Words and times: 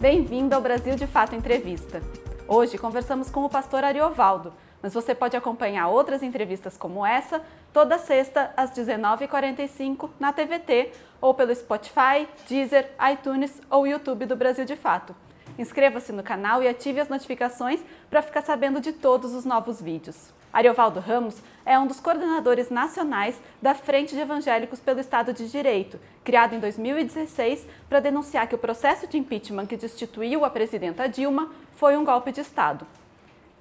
Bem-vindo 0.00 0.54
ao 0.54 0.62
Brasil 0.62 0.96
de 0.96 1.06
Fato 1.06 1.36
Entrevista. 1.36 2.00
Hoje 2.48 2.78
conversamos 2.78 3.28
com 3.28 3.44
o 3.44 3.50
pastor 3.50 3.84
Ariovaldo, 3.84 4.50
mas 4.80 4.94
você 4.94 5.14
pode 5.14 5.36
acompanhar 5.36 5.88
outras 5.88 6.22
entrevistas 6.22 6.74
como 6.74 7.04
essa 7.04 7.42
toda 7.70 7.98
sexta 7.98 8.50
às 8.56 8.70
19h45 8.70 10.08
na 10.18 10.32
TVT 10.32 10.92
ou 11.20 11.34
pelo 11.34 11.54
Spotify, 11.54 12.26
Deezer, 12.48 12.90
iTunes 13.12 13.60
ou 13.68 13.86
YouTube 13.86 14.24
do 14.24 14.34
Brasil 14.34 14.64
de 14.64 14.74
Fato. 14.74 15.14
Inscreva-se 15.58 16.12
no 16.12 16.22
canal 16.22 16.62
e 16.62 16.68
ative 16.68 17.00
as 17.00 17.10
notificações 17.10 17.80
para 18.08 18.22
ficar 18.22 18.40
sabendo 18.40 18.80
de 18.80 18.94
todos 18.94 19.34
os 19.34 19.44
novos 19.44 19.82
vídeos. 19.82 20.32
Ariovaldo 20.52 20.98
Ramos 20.98 21.40
é 21.64 21.78
um 21.78 21.86
dos 21.86 22.00
coordenadores 22.00 22.70
nacionais 22.70 23.40
da 23.62 23.72
Frente 23.72 24.14
de 24.14 24.20
Evangélicos 24.20 24.80
pelo 24.80 24.98
Estado 24.98 25.32
de 25.32 25.48
Direito, 25.48 26.00
criado 26.24 26.54
em 26.54 26.58
2016 26.58 27.64
para 27.88 28.00
denunciar 28.00 28.48
que 28.48 28.54
o 28.54 28.58
processo 28.58 29.06
de 29.06 29.16
impeachment 29.16 29.66
que 29.66 29.76
destituiu 29.76 30.44
a 30.44 30.50
presidenta 30.50 31.08
Dilma 31.08 31.50
foi 31.76 31.96
um 31.96 32.04
golpe 32.04 32.32
de 32.32 32.40
Estado. 32.40 32.84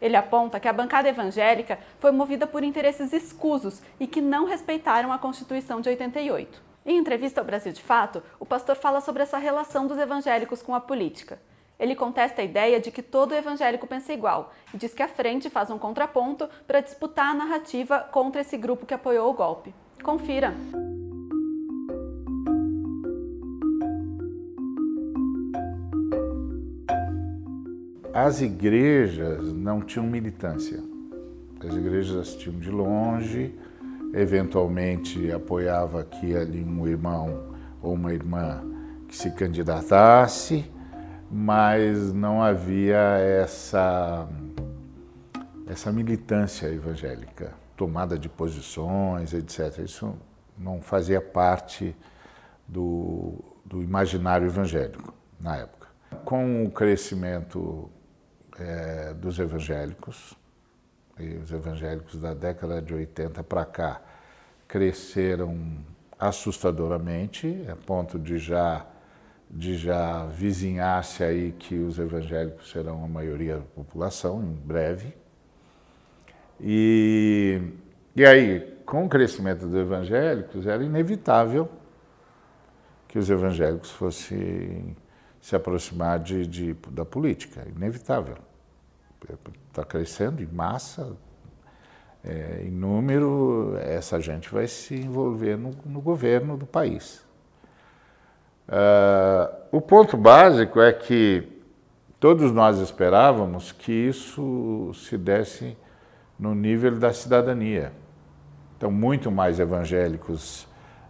Ele 0.01 0.15
aponta 0.15 0.59
que 0.59 0.67
a 0.67 0.73
bancada 0.73 1.09
evangélica 1.09 1.77
foi 1.99 2.11
movida 2.11 2.47
por 2.47 2.63
interesses 2.63 3.13
escusos 3.13 3.81
e 3.99 4.07
que 4.07 4.21
não 4.21 4.45
respeitaram 4.45 5.11
a 5.11 5.19
Constituição 5.19 5.81
de 5.81 5.89
88. 5.89 6.59
Em 6.85 6.97
entrevista 6.97 7.41
ao 7.41 7.45
Brasil 7.45 7.71
de 7.71 7.83
Fato, 7.83 8.23
o 8.39 8.45
pastor 8.45 8.75
fala 8.75 9.01
sobre 9.01 9.21
essa 9.21 9.37
relação 9.37 9.85
dos 9.85 9.97
evangélicos 9.99 10.61
com 10.63 10.73
a 10.73 10.79
política. 10.79 11.39
Ele 11.79 11.95
contesta 11.95 12.41
a 12.41 12.45
ideia 12.45 12.79
de 12.79 12.91
que 12.91 13.01
todo 13.01 13.33
evangélico 13.33 13.87
pensa 13.87 14.11
igual 14.11 14.51
e 14.73 14.77
diz 14.77 14.93
que 14.93 15.01
a 15.01 15.07
frente 15.07 15.49
faz 15.49 15.71
um 15.71 15.77
contraponto 15.77 16.49
para 16.67 16.81
disputar 16.81 17.27
a 17.27 17.33
narrativa 17.33 17.99
contra 18.11 18.41
esse 18.41 18.57
grupo 18.57 18.85
que 18.85 18.93
apoiou 18.93 19.29
o 19.29 19.33
golpe. 19.33 19.73
Confira! 20.03 20.53
As 28.13 28.41
igrejas 28.41 29.53
não 29.53 29.79
tinham 29.79 30.05
militância. 30.05 30.83
As 31.61 31.73
igrejas 31.73 32.17
assistiam 32.17 32.59
de 32.59 32.69
longe, 32.69 33.55
eventualmente 34.13 35.31
apoiava 35.31 36.01
aqui 36.01 36.35
ali 36.35 36.61
um 36.61 36.85
irmão 36.85 37.55
ou 37.81 37.93
uma 37.93 38.13
irmã 38.13 38.61
que 39.07 39.15
se 39.15 39.31
candidatasse, 39.31 40.65
mas 41.31 42.13
não 42.13 42.41
havia 42.41 42.97
essa 42.97 44.27
essa 45.67 45.91
militância 45.91 46.67
evangélica, 46.67 47.53
tomada 47.77 48.17
de 48.17 48.27
posições, 48.27 49.33
etc. 49.33 49.77
Isso 49.83 50.17
não 50.57 50.81
fazia 50.81 51.21
parte 51.21 51.95
do, 52.67 53.35
do 53.63 53.83
imaginário 53.83 54.47
evangélico 54.47 55.13
na 55.39 55.57
época. 55.57 55.87
Com 56.25 56.65
o 56.65 56.71
crescimento 56.71 57.87
é, 58.57 59.13
dos 59.13 59.37
evangélicos, 59.37 60.35
e 61.19 61.35
os 61.35 61.51
evangélicos 61.51 62.19
da 62.19 62.33
década 62.33 62.81
de 62.81 62.93
80 62.93 63.43
para 63.43 63.65
cá 63.65 64.01
cresceram 64.67 65.77
assustadoramente, 66.17 67.63
a 67.71 67.75
ponto 67.75 68.17
de 68.17 68.37
já 68.37 68.85
de 69.49 69.75
já 69.77 70.25
vizinhar-se 70.27 71.23
aí 71.23 71.51
que 71.53 71.75
os 71.75 71.97
evangélicos 71.97 72.69
serão 72.69 73.03
a 73.03 73.07
maioria 73.07 73.57
da 73.57 73.63
população 73.63 74.43
em 74.43 74.53
breve. 74.53 75.15
E, 76.61 77.59
e 78.15 78.25
aí, 78.25 78.77
com 78.85 79.05
o 79.05 79.09
crescimento 79.09 79.65
dos 79.65 79.75
evangélicos, 79.75 80.67
era 80.67 80.83
inevitável 80.83 81.69
que 83.07 83.17
os 83.17 83.29
evangélicos 83.29 83.89
fossem 83.89 84.95
se 85.41 85.55
aproximar 85.55 86.19
de, 86.19 86.45
de 86.45 86.73
da 86.91 87.03
política, 87.03 87.65
inevitável. 87.75 88.37
Está 89.69 89.83
crescendo 89.83 90.43
em 90.43 90.45
massa, 90.47 91.17
é, 92.23 92.63
em 92.63 92.71
número, 92.71 93.75
essa 93.79 94.19
gente 94.19 94.49
vai 94.53 94.67
se 94.67 94.95
envolver 94.95 95.57
no, 95.57 95.71
no 95.85 96.01
governo 96.01 96.55
do 96.55 96.65
país. 96.65 97.25
Uh, 98.69 99.51
o 99.71 99.81
ponto 99.81 100.15
básico 100.15 100.79
é 100.79 100.93
que 100.93 101.59
todos 102.19 102.51
nós 102.51 102.77
esperávamos 102.77 103.71
que 103.71 103.91
isso 103.91 104.91
se 104.93 105.17
desse 105.17 105.75
no 106.37 106.53
nível 106.53 106.99
da 106.99 107.11
cidadania. 107.11 107.91
Então, 108.77 108.91
muito 108.91 109.31
mais 109.31 109.59
evangélicos 109.59 110.67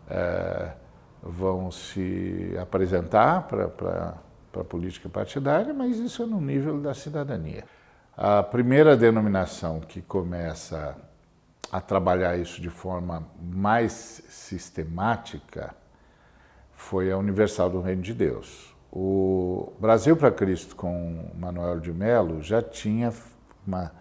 uh, 0.09 0.72
vão 1.22 1.69
se 1.69 2.56
apresentar 2.62 3.44
para 3.44 4.16
a 4.56 4.64
política 4.64 5.09
partidária, 5.09 5.74
mas 5.74 5.98
isso 5.98 6.24
é 6.24 6.25
no 6.25 6.40
nível 6.40 6.80
da 6.80 6.94
cidadania. 6.94 7.66
A 8.16 8.42
primeira 8.42 8.96
denominação 8.96 9.81
que 9.81 10.02
começa 10.02 10.96
a 11.69 11.81
trabalhar 11.81 12.38
isso 12.38 12.62
de 12.62 12.69
forma 12.69 13.28
mais 13.42 14.24
sistemática 14.30 15.75
foi 16.79 17.12
a 17.12 17.17
Universal 17.17 17.69
do 17.69 17.81
Reino 17.81 18.01
de 18.01 18.13
Deus. 18.13 18.73
O 18.90 19.73
Brasil 19.79 20.16
para 20.16 20.31
Cristo 20.31 20.75
com 20.78 21.29
Manuel 21.38 21.79
de 21.79 21.91
Mello 21.91 22.41
já 22.41 22.62
tinha 22.62 23.13
uma, 23.67 23.91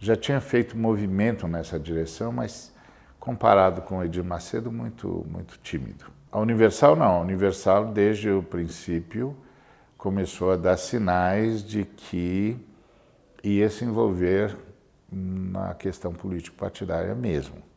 já 0.00 0.16
tinha 0.16 0.40
feito 0.40 0.76
movimento 0.76 1.46
nessa 1.46 1.78
direção, 1.78 2.32
mas 2.32 2.74
comparado 3.20 3.82
com 3.82 4.02
Edir 4.02 4.24
Macedo 4.24 4.72
muito 4.72 5.24
muito 5.30 5.58
tímido. 5.58 6.06
A 6.32 6.40
Universal 6.40 6.96
não, 6.96 7.18
a 7.18 7.20
Universal 7.20 7.92
desde 7.92 8.30
o 8.30 8.42
princípio 8.42 9.36
começou 9.96 10.50
a 10.50 10.56
dar 10.56 10.78
sinais 10.78 11.62
de 11.62 11.84
que 11.84 12.56
ia 13.44 13.68
se 13.68 13.84
envolver 13.84 14.56
na 15.12 15.74
questão 15.74 16.12
político-partidária 16.12 17.14
mesmo. 17.14 17.67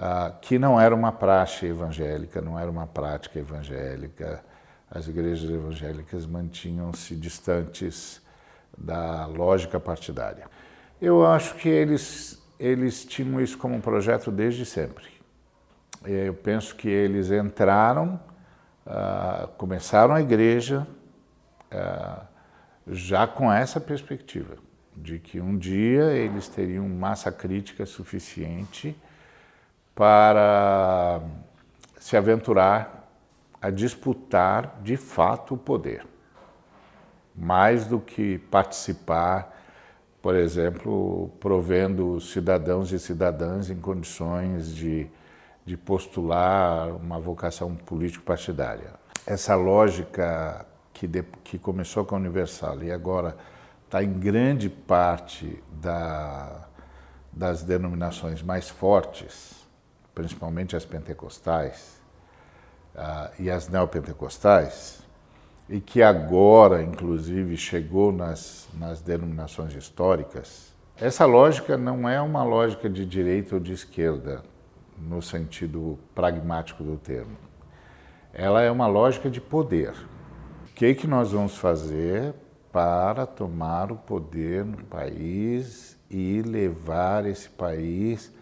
Ah, 0.00 0.32
que 0.40 0.60
não 0.60 0.80
era 0.80 0.94
uma 0.94 1.10
praxe 1.10 1.66
evangélica, 1.66 2.40
não 2.40 2.56
era 2.56 2.70
uma 2.70 2.86
prática 2.86 3.40
evangélica. 3.40 4.44
As 4.88 5.08
igrejas 5.08 5.50
evangélicas 5.50 6.24
mantinham-se 6.24 7.16
distantes 7.16 8.22
da 8.76 9.26
lógica 9.26 9.80
partidária. 9.80 10.46
Eu 11.02 11.26
acho 11.26 11.56
que 11.56 11.68
eles, 11.68 12.40
eles 12.60 13.04
tinham 13.04 13.40
isso 13.40 13.58
como 13.58 13.74
um 13.74 13.80
projeto 13.80 14.30
desde 14.30 14.64
sempre. 14.64 15.04
Eu 16.04 16.32
penso 16.32 16.76
que 16.76 16.88
eles 16.88 17.32
entraram, 17.32 18.20
uh, 18.86 19.48
começaram 19.56 20.14
a 20.14 20.20
igreja 20.20 20.86
uh, 21.72 22.24
já 22.86 23.26
com 23.26 23.52
essa 23.52 23.80
perspectiva, 23.80 24.58
de 24.96 25.18
que 25.18 25.40
um 25.40 25.58
dia 25.58 26.12
eles 26.12 26.46
teriam 26.46 26.88
massa 26.88 27.32
crítica 27.32 27.84
suficiente 27.84 28.96
para 29.98 31.20
se 31.98 32.16
aventurar 32.16 33.10
a 33.60 33.68
disputar 33.68 34.78
de 34.80 34.96
fato 34.96 35.54
o 35.54 35.58
poder, 35.58 36.06
mais 37.34 37.84
do 37.84 37.98
que 37.98 38.38
participar, 38.38 39.58
por 40.22 40.36
exemplo, 40.36 41.32
provendo 41.40 42.20
cidadãos 42.20 42.92
e 42.92 42.98
cidadãs 43.00 43.70
em 43.70 43.80
condições 43.80 44.72
de, 44.72 45.08
de 45.66 45.76
postular 45.76 46.94
uma 46.94 47.18
vocação 47.18 47.74
político-partidária. 47.74 48.92
Essa 49.26 49.56
lógica 49.56 50.64
que, 50.94 51.08
de, 51.08 51.24
que 51.42 51.58
começou 51.58 52.04
com 52.04 52.14
a 52.14 52.18
Universal 52.18 52.84
e 52.84 52.92
agora 52.92 53.36
está 53.84 54.00
em 54.04 54.12
grande 54.12 54.70
parte 54.70 55.60
da, 55.72 56.68
das 57.32 57.64
denominações 57.64 58.44
mais 58.44 58.68
fortes, 58.68 59.57
principalmente 60.18 60.74
as 60.74 60.84
pentecostais 60.84 62.02
uh, 62.92 63.30
e 63.38 63.48
as 63.48 63.68
neopentecostais, 63.68 65.00
e 65.68 65.80
que 65.80 66.02
agora, 66.02 66.82
inclusive, 66.82 67.56
chegou 67.56 68.10
nas, 68.10 68.68
nas 68.74 69.00
denominações 69.00 69.72
históricas, 69.76 70.74
essa 70.96 71.24
lógica 71.24 71.76
não 71.76 72.08
é 72.08 72.20
uma 72.20 72.42
lógica 72.42 72.90
de 72.90 73.06
direita 73.06 73.54
ou 73.54 73.60
de 73.60 73.72
esquerda, 73.72 74.42
no 74.98 75.22
sentido 75.22 75.96
pragmático 76.16 76.82
do 76.82 76.96
termo. 76.96 77.36
Ela 78.34 78.62
é 78.62 78.70
uma 78.72 78.88
lógica 78.88 79.30
de 79.30 79.40
poder. 79.40 79.92
O 80.68 80.74
que, 80.74 80.86
é 80.86 80.94
que 80.94 81.06
nós 81.06 81.30
vamos 81.30 81.56
fazer 81.56 82.34
para 82.72 83.24
tomar 83.24 83.92
o 83.92 83.96
poder 83.96 84.64
no 84.64 84.78
país 84.78 85.96
e 86.10 86.42
levar 86.42 87.24
esse 87.24 87.48
país 87.48 88.36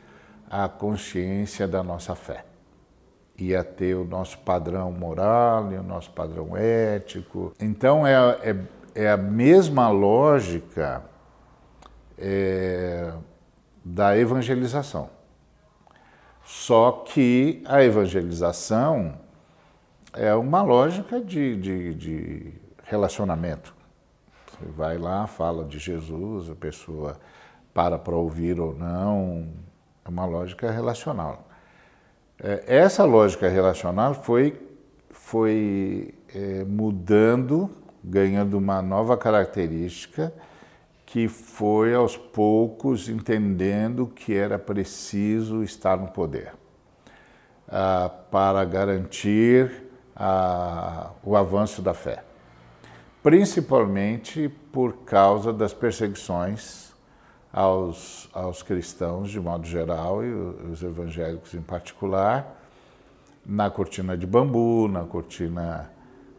a 0.51 0.69
consciência 0.69 1.67
da 1.67 1.83
nossa 1.83 2.15
fé. 2.15 2.45
Ia 3.39 3.63
ter 3.63 3.95
o 3.95 4.05
nosso 4.05 4.39
padrão 4.39 4.91
moral 4.91 5.73
e 5.73 5.77
o 5.77 5.83
nosso 5.83 6.11
padrão 6.11 6.57
ético. 6.57 7.53
Então, 7.61 8.07
é, 8.07 8.15
é, 8.15 8.57
é 8.95 9.11
a 9.11 9.17
mesma 9.17 9.91
lógica 9.91 11.03
é, 12.19 13.13
da 13.85 14.17
evangelização. 14.17 15.11
Só 16.45 16.93
que 16.93 17.63
a 17.67 17.83
evangelização 17.83 19.19
é 20.13 20.35
uma 20.35 20.63
lógica 20.63 21.21
de, 21.21 21.57
de, 21.57 21.95
de 21.95 22.53
relacionamento. 22.85 23.75
Você 24.47 24.71
vai 24.71 24.97
lá, 24.97 25.27
fala 25.27 25.65
de 25.65 25.79
Jesus, 25.79 26.49
a 26.49 26.55
pessoa 26.55 27.19
para 27.75 27.99
para 27.99 28.17
ouvir 28.17 28.59
ou 28.59 28.75
não, 28.75 29.49
é 30.07 30.11
uma 30.11 30.25
lógica 30.25 30.71
relacional. 30.71 31.49
É, 32.39 32.65
essa 32.67 33.05
lógica 33.05 33.49
relacional 33.49 34.15
foi, 34.15 34.61
foi 35.11 36.15
é, 36.35 36.65
mudando, 36.65 37.71
ganhando 38.03 38.57
uma 38.57 38.81
nova 38.81 39.17
característica 39.17 40.33
que 41.05 41.29
foi 41.29 41.95
aos 41.95 42.17
poucos 42.17 43.09
entendendo 43.09 44.07
que 44.07 44.35
era 44.35 44.59
preciso 44.59 45.63
estar 45.63 45.97
no 45.97 46.09
poder 46.09 46.53
ah, 47.69 48.11
para 48.31 48.65
garantir 48.65 49.85
ah, 50.15 51.11
o 51.23 51.37
avanço 51.37 51.81
da 51.81 51.95
fé, 51.95 52.25
principalmente 53.23 54.49
por 54.73 54.99
causa 55.05 55.53
das 55.53 55.73
perseguições 55.73 56.86
aos, 57.57 58.29
aos 58.35 58.63
cristãos 58.63 59.31
de 59.31 59.41
modo 59.41 59.67
geral 59.67 60.23
e 60.23 60.31
os 60.31 60.83
evangélicos 60.83 61.55
em 61.55 61.63
particular, 61.63 62.61
na 63.47 63.71
cortina 63.71 64.15
de 64.15 64.27
bambu, 64.27 64.87
na 64.89 65.05
cortina, 65.05 65.91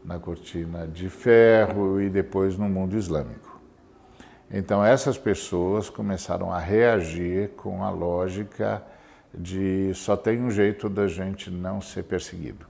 na 0.05 0.19
cortina 0.19 0.87
de 0.87 1.09
ferro 1.09 1.99
e 1.99 2.07
depois 2.07 2.55
no 2.55 2.69
mundo 2.69 2.95
islâmico. 2.95 3.59
Então, 4.51 4.85
essas 4.85 5.17
pessoas 5.17 5.89
começaram 5.89 6.53
a 6.53 6.59
reagir 6.59 7.49
com 7.57 7.83
a 7.83 7.89
lógica 7.89 8.83
de 9.33 9.91
só 9.95 10.15
tem 10.15 10.39
um 10.39 10.51
jeito 10.51 10.87
da 10.87 11.07
gente 11.07 11.49
não 11.49 11.81
ser 11.81 12.03
perseguido: 12.03 12.67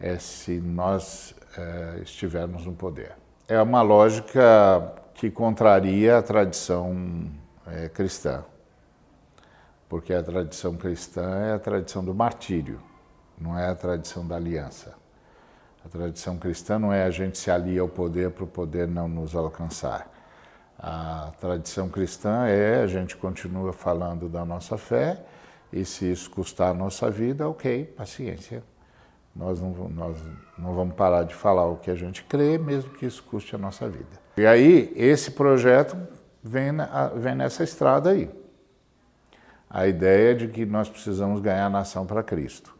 é 0.00 0.18
se 0.18 0.60
nós 0.60 1.32
é, 1.56 2.00
estivermos 2.02 2.66
no 2.66 2.72
poder. 2.72 3.12
É 3.48 3.62
uma 3.62 3.82
lógica 3.82 5.05
que 5.16 5.30
contraria 5.30 6.18
a 6.18 6.22
tradição 6.22 7.30
é, 7.66 7.88
cristã, 7.88 8.44
porque 9.88 10.12
a 10.12 10.22
tradição 10.22 10.76
cristã 10.76 11.38
é 11.38 11.54
a 11.54 11.58
tradição 11.58 12.04
do 12.04 12.14
martírio, 12.14 12.80
não 13.38 13.58
é 13.58 13.66
a 13.68 13.74
tradição 13.74 14.26
da 14.26 14.36
aliança. 14.36 14.94
A 15.82 15.88
tradição 15.88 16.36
cristã 16.36 16.78
não 16.78 16.92
é 16.92 17.04
a 17.04 17.10
gente 17.10 17.38
se 17.38 17.50
alia 17.50 17.80
ao 17.80 17.88
poder 17.88 18.30
para 18.30 18.44
o 18.44 18.46
poder 18.46 18.86
não 18.86 19.08
nos 19.08 19.34
alcançar. 19.34 20.12
A 20.78 21.32
tradição 21.40 21.88
cristã 21.88 22.46
é 22.46 22.82
a 22.82 22.86
gente 22.86 23.16
continua 23.16 23.72
falando 23.72 24.28
da 24.28 24.44
nossa 24.44 24.76
fé 24.76 25.24
e 25.72 25.84
se 25.84 26.10
isso 26.10 26.28
custar 26.30 26.72
a 26.72 26.74
nossa 26.74 27.10
vida, 27.10 27.48
ok, 27.48 27.84
paciência. 27.84 28.62
Nós 29.34 29.60
não, 29.60 29.70
nós 29.88 30.18
não 30.58 30.74
vamos 30.74 30.94
parar 30.94 31.22
de 31.22 31.34
falar 31.34 31.66
o 31.66 31.76
que 31.76 31.90
a 31.90 31.94
gente 31.94 32.22
crê, 32.24 32.58
mesmo 32.58 32.90
que 32.90 33.06
isso 33.06 33.22
custe 33.22 33.54
a 33.54 33.58
nossa 33.58 33.88
vida. 33.88 34.25
E 34.36 34.46
aí, 34.46 34.92
esse 34.94 35.30
projeto 35.30 35.96
vem, 36.42 36.70
na, 36.72 37.08
vem 37.08 37.34
nessa 37.34 37.64
estrada 37.64 38.10
aí. 38.10 38.28
A 39.68 39.86
ideia 39.86 40.34
de 40.34 40.48
que 40.48 40.66
nós 40.66 40.88
precisamos 40.88 41.40
ganhar 41.40 41.66
a 41.66 41.70
nação 41.70 42.06
para 42.06 42.22
Cristo. 42.22 42.76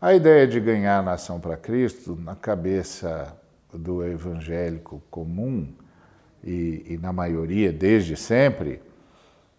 A 0.00 0.14
ideia 0.14 0.46
de 0.46 0.60
ganhar 0.60 0.98
a 0.98 1.02
nação 1.02 1.40
para 1.40 1.56
Cristo, 1.56 2.18
na 2.20 2.34
cabeça 2.34 3.36
do 3.72 4.04
evangélico 4.04 5.02
comum, 5.10 5.72
e, 6.44 6.84
e 6.90 6.98
na 6.98 7.12
maioria 7.12 7.72
desde 7.72 8.16
sempre, 8.16 8.82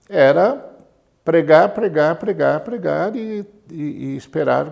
era 0.10 0.73
pregar, 1.24 1.70
pregar, 1.70 2.16
pregar, 2.18 2.60
pregar 2.60 3.16
e, 3.16 3.46
e, 3.72 3.82
e, 3.82 4.18
esperar 4.18 4.72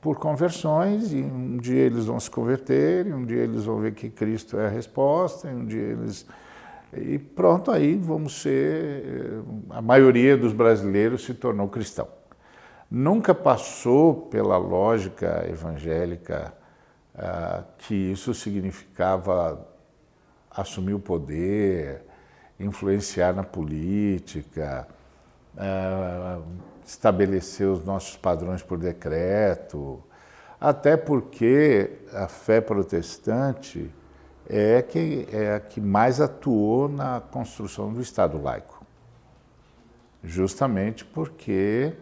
por 0.00 0.18
conversões. 0.18 1.12
E 1.12 1.18
um 1.18 1.56
dia 1.56 1.82
eles 1.82 2.06
vão 2.06 2.18
se 2.18 2.30
converter, 2.30 3.06
e 3.06 3.12
um 3.12 3.24
dia 3.24 3.42
eles 3.42 3.64
vão 3.64 3.78
ver 3.78 3.92
que 3.94 4.10
Cristo 4.10 4.58
é 4.58 4.66
a 4.66 4.70
resposta, 4.70 5.48
e 5.48 5.54
um 5.54 5.64
dia 5.64 5.82
eles. 5.82 6.26
E 6.96 7.18
pronto, 7.18 7.70
aí 7.70 7.96
vamos 7.96 8.42
ser. 8.42 9.42
A 9.70 9.82
maioria 9.82 10.36
dos 10.36 10.52
brasileiros 10.52 11.24
se 11.24 11.34
tornou 11.34 11.68
cristão. 11.68 12.08
Nunca 12.90 13.34
passou 13.34 14.14
pela 14.14 14.56
lógica 14.56 15.44
evangélica 15.48 16.52
ah, 17.16 17.64
que 17.78 17.94
isso 17.94 18.32
significava 18.34 19.66
assumir 20.50 20.94
o 20.94 21.00
poder, 21.00 22.02
influenciar 22.58 23.34
na 23.34 23.42
política, 23.42 24.86
estabelecer 26.84 27.68
os 27.68 27.84
nossos 27.84 28.16
padrões 28.16 28.62
por 28.62 28.78
decreto, 28.78 30.02
até 30.60 30.96
porque 30.96 31.90
a 32.12 32.28
fé 32.28 32.60
protestante 32.60 33.90
é, 34.48 34.82
que, 34.82 35.28
é 35.32 35.54
a 35.54 35.60
que 35.60 35.80
mais 35.80 36.20
atuou 36.20 36.88
na 36.88 37.20
construção 37.20 37.92
do 37.92 38.00
Estado 38.00 38.40
laico. 38.40 38.84
Justamente 40.22 41.04
porque 41.04 41.92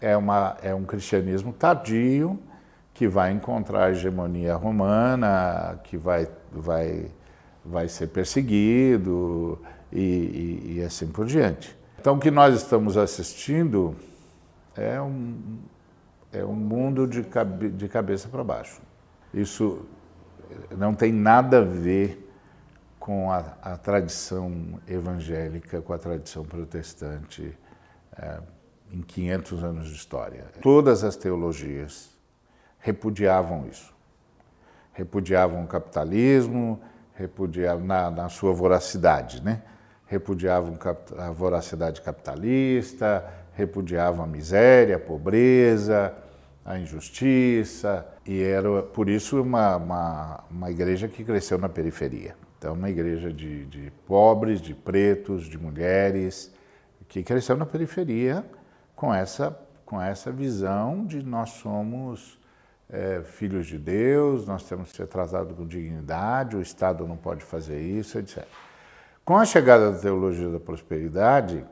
é, 0.00 0.16
uma, 0.16 0.56
é 0.62 0.74
um 0.74 0.84
cristianismo 0.84 1.52
tardio 1.52 2.38
que 2.94 3.08
vai 3.08 3.32
encontrar 3.32 3.84
a 3.84 3.90
hegemonia 3.90 4.54
romana, 4.54 5.78
que 5.84 5.96
vai, 5.96 6.28
vai 6.50 7.10
vai 7.64 7.88
ser 7.88 8.08
perseguido 8.08 9.58
e, 9.92 10.00
e, 10.00 10.74
e 10.76 10.82
assim 10.82 11.06
por 11.06 11.26
diante. 11.26 11.76
Então, 12.02 12.16
o 12.16 12.18
que 12.18 12.32
nós 12.32 12.56
estamos 12.56 12.96
assistindo 12.96 13.94
é 14.74 15.00
um, 15.00 15.60
é 16.32 16.44
um 16.44 16.52
mundo 16.52 17.06
de, 17.06 17.22
cabe, 17.22 17.68
de 17.70 17.88
cabeça 17.88 18.28
para 18.28 18.42
baixo. 18.42 18.82
Isso 19.32 19.86
não 20.76 20.94
tem 20.96 21.12
nada 21.12 21.60
a 21.60 21.64
ver 21.64 22.28
com 22.98 23.30
a, 23.30 23.44
a 23.62 23.76
tradição 23.76 24.80
evangélica, 24.88 25.80
com 25.80 25.92
a 25.92 25.98
tradição 25.98 26.44
protestante 26.44 27.56
é, 28.18 28.40
em 28.90 29.00
500 29.00 29.62
anos 29.62 29.86
de 29.86 29.94
história. 29.94 30.46
Todas 30.60 31.04
as 31.04 31.14
teologias 31.14 32.10
repudiavam 32.80 33.68
isso. 33.68 33.94
Repudiavam 34.92 35.62
o 35.62 35.68
capitalismo, 35.68 36.80
repudiavam 37.14 37.86
na, 37.86 38.10
na 38.10 38.28
sua 38.28 38.52
voracidade, 38.52 39.40
né? 39.40 39.62
Repudiavam 40.12 40.78
a 41.16 41.30
voracidade 41.30 42.02
capitalista, 42.02 43.24
repudiavam 43.54 44.22
a 44.22 44.26
miséria, 44.26 44.96
a 44.96 44.98
pobreza, 44.98 46.14
a 46.62 46.78
injustiça, 46.78 48.06
e 48.26 48.42
era 48.42 48.82
por 48.82 49.08
isso 49.08 49.40
uma, 49.40 49.76
uma, 49.76 50.44
uma 50.50 50.70
igreja 50.70 51.08
que 51.08 51.24
cresceu 51.24 51.56
na 51.56 51.68
periferia. 51.68 52.36
Então, 52.58 52.74
uma 52.74 52.90
igreja 52.90 53.32
de, 53.32 53.64
de 53.64 53.90
pobres, 54.06 54.60
de 54.60 54.74
pretos, 54.74 55.46
de 55.46 55.56
mulheres, 55.56 56.52
que 57.08 57.22
cresceu 57.22 57.56
na 57.56 57.64
periferia 57.64 58.44
com 58.94 59.12
essa, 59.14 59.58
com 59.86 60.00
essa 60.00 60.30
visão 60.30 61.06
de 61.06 61.22
nós 61.22 61.50
somos 61.50 62.38
é, 62.88 63.22
filhos 63.22 63.66
de 63.66 63.78
Deus, 63.78 64.46
nós 64.46 64.62
temos 64.64 64.90
que 64.90 64.96
ser 64.98 65.06
tratados 65.06 65.56
com 65.56 65.66
dignidade, 65.66 66.54
o 66.54 66.60
Estado 66.60 67.08
não 67.08 67.16
pode 67.16 67.42
fazer 67.42 67.80
isso, 67.80 68.18
etc. 68.18 68.46
Com 69.24 69.36
a 69.36 69.44
chegada 69.44 69.92
da 69.92 69.98
teologia 69.98 70.48
da 70.48 70.58
prosperidade, 70.58 71.64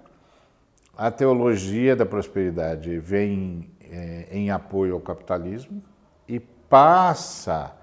a 0.96 1.10
teologia 1.10 1.96
da 1.96 2.06
prosperidade 2.06 2.96
vem 3.00 3.68
é, 3.80 4.28
em 4.30 4.52
apoio 4.52 4.94
ao 4.94 5.00
capitalismo 5.00 5.82
e 6.28 6.38
passa 6.38 7.74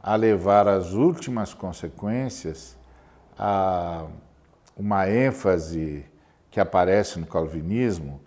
a 0.00 0.14
levar 0.14 0.68
às 0.68 0.92
últimas 0.92 1.52
consequências 1.52 2.78
a 3.36 4.06
uma 4.76 5.10
ênfase 5.10 6.06
que 6.48 6.60
aparece 6.60 7.18
no 7.18 7.26
calvinismo 7.26 8.20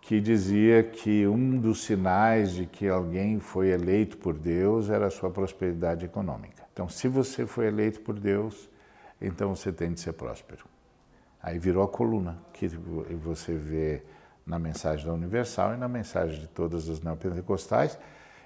que 0.00 0.22
dizia 0.22 0.82
que 0.82 1.26
um 1.26 1.58
dos 1.58 1.84
sinais 1.84 2.52
de 2.52 2.64
que 2.64 2.88
alguém 2.88 3.38
foi 3.38 3.68
eleito 3.68 4.16
por 4.16 4.32
Deus 4.32 4.88
era 4.88 5.08
a 5.08 5.10
sua 5.10 5.30
prosperidade 5.30 6.06
econômica. 6.06 6.64
Então, 6.72 6.88
se 6.88 7.08
você 7.08 7.46
foi 7.46 7.66
eleito 7.66 8.00
por 8.00 8.18
Deus, 8.18 8.70
então 9.20 9.54
você 9.54 9.72
tem 9.72 9.92
de 9.92 10.00
ser 10.00 10.12
próspero. 10.12 10.64
Aí 11.42 11.58
virou 11.58 11.82
a 11.82 11.88
coluna 11.88 12.38
que 12.52 12.68
você 12.68 13.54
vê 13.54 14.02
na 14.46 14.58
mensagem 14.58 15.06
da 15.06 15.12
Universal 15.12 15.74
e 15.74 15.76
na 15.76 15.88
mensagem 15.88 16.40
de 16.40 16.46
todas 16.46 16.88
as 16.88 17.00
neopentecostais, 17.00 17.98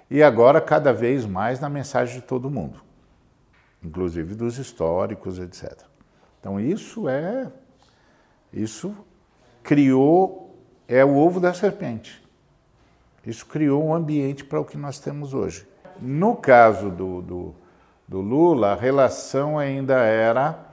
e 0.09 0.21
agora 0.21 0.61
cada 0.61 0.93
vez 0.93 1.25
mais 1.25 1.59
na 1.59 1.69
mensagem 1.69 2.15
de 2.15 2.21
todo 2.21 2.49
mundo, 2.49 2.81
inclusive 3.83 4.35
dos 4.35 4.57
históricos, 4.57 5.39
etc. 5.39 5.83
Então 6.39 6.59
isso 6.59 7.09
é 7.09 7.51
isso 8.53 8.95
criou 9.63 10.45
é 10.87 11.03
o 11.03 11.15
ovo 11.15 11.39
da 11.39 11.53
serpente. 11.53 12.23
Isso 13.25 13.45
criou 13.45 13.83
um 13.83 13.93
ambiente 13.93 14.45
para 14.45 14.59
o 14.59 14.65
que 14.65 14.77
nós 14.77 14.99
temos 14.99 15.33
hoje. 15.33 15.67
No 15.99 16.35
caso 16.35 16.91
do, 16.91 17.21
do, 17.21 17.55
do 18.07 18.21
Lula, 18.21 18.73
a 18.73 18.75
relação 18.75 19.57
ainda 19.57 19.95
era 19.95 20.64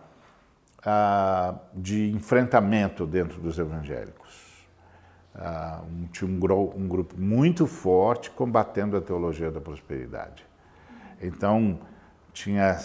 de 1.75 2.11
enfrentamento 2.11 3.07
dentro 3.07 3.41
dos 3.41 3.59
evangélicos. 3.59 4.67
Tinha 6.13 6.31
um, 6.31 6.35
um 6.77 6.89
grupo 6.89 7.19
muito 7.19 7.67
forte 7.67 8.31
combatendo 8.31 8.97
a 8.97 9.01
teologia 9.01 9.51
da 9.51 9.61
prosperidade. 9.61 10.45
Então, 11.21 11.79
tinha 12.33 12.77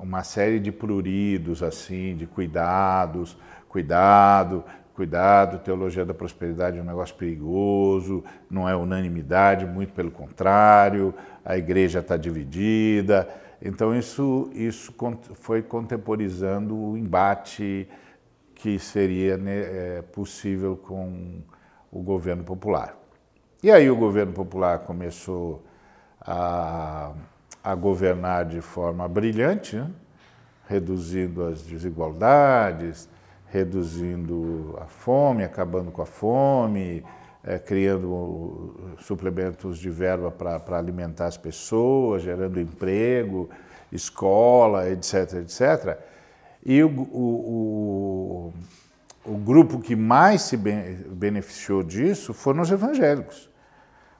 uma 0.00 0.22
série 0.22 0.58
de 0.58 0.72
pruridos, 0.72 1.62
assim, 1.62 2.16
de 2.16 2.26
cuidados, 2.26 3.36
cuidado, 3.68 4.64
cuidado, 4.94 5.58
teologia 5.58 6.04
da 6.04 6.14
prosperidade 6.14 6.78
é 6.78 6.80
um 6.80 6.84
negócio 6.84 7.14
perigoso, 7.16 8.24
não 8.48 8.68
é 8.68 8.74
unanimidade, 8.74 9.66
muito 9.66 9.92
pelo 9.92 10.10
contrário, 10.10 11.12
a 11.44 11.58
igreja 11.58 11.98
está 11.98 12.16
dividida. 12.16 13.28
Então 13.64 13.96
isso, 13.96 14.50
isso 14.52 14.94
foi 15.36 15.62
contemporizando 15.62 16.76
o 16.76 16.98
embate 16.98 17.88
que 18.54 18.78
seria 18.78 19.38
né, 19.38 19.58
é, 19.98 20.02
possível 20.02 20.76
com 20.76 21.40
o 21.90 22.02
governo 22.02 22.44
popular. 22.44 22.94
E 23.62 23.70
aí 23.70 23.90
o 23.90 23.96
governo 23.96 24.34
popular 24.34 24.80
começou 24.80 25.64
a, 26.20 27.14
a 27.62 27.74
governar 27.74 28.44
de 28.44 28.60
forma 28.60 29.08
brilhante, 29.08 29.76
né? 29.76 29.90
reduzindo 30.68 31.44
as 31.44 31.62
desigualdades, 31.62 33.08
reduzindo 33.46 34.78
a 34.80 34.86
fome, 34.86 35.42
acabando 35.44 35.90
com 35.90 36.02
a 36.02 36.06
fome, 36.06 37.02
é, 37.46 37.58
criando 37.58 38.96
suplementos 39.00 39.78
de 39.78 39.90
verba 39.90 40.30
para 40.30 40.78
alimentar 40.78 41.26
as 41.26 41.36
pessoas, 41.36 42.22
gerando 42.22 42.58
emprego, 42.58 43.50
escola, 43.92 44.88
etc, 44.90 45.34
etc. 45.34 45.98
E 46.64 46.82
o, 46.82 46.88
o, 46.88 48.52
o, 49.24 49.32
o 49.32 49.36
grupo 49.36 49.78
que 49.78 49.94
mais 49.94 50.42
se 50.42 50.56
beneficiou 50.56 51.82
disso 51.82 52.32
foram 52.32 52.62
os 52.62 52.70
evangélicos, 52.70 53.50